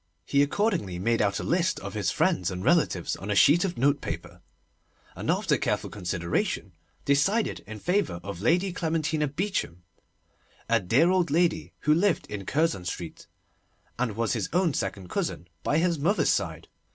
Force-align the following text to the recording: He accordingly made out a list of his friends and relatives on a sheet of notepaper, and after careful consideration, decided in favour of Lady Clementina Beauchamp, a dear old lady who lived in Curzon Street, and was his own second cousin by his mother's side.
He 0.25 0.41
accordingly 0.41 0.97
made 0.97 1.21
out 1.21 1.39
a 1.39 1.43
list 1.43 1.79
of 1.81 1.93
his 1.93 2.09
friends 2.09 2.49
and 2.49 2.65
relatives 2.65 3.15
on 3.17 3.29
a 3.29 3.35
sheet 3.35 3.63
of 3.63 3.77
notepaper, 3.77 4.41
and 5.15 5.29
after 5.29 5.59
careful 5.59 5.91
consideration, 5.91 6.71
decided 7.05 7.59
in 7.67 7.77
favour 7.77 8.19
of 8.23 8.41
Lady 8.41 8.73
Clementina 8.73 9.27
Beauchamp, 9.27 9.77
a 10.67 10.79
dear 10.79 11.11
old 11.11 11.29
lady 11.29 11.73
who 11.81 11.93
lived 11.93 12.25
in 12.31 12.47
Curzon 12.47 12.85
Street, 12.85 13.27
and 13.99 14.15
was 14.15 14.33
his 14.33 14.49
own 14.53 14.73
second 14.73 15.07
cousin 15.11 15.47
by 15.61 15.77
his 15.77 15.99
mother's 15.99 16.29
side. 16.31 16.67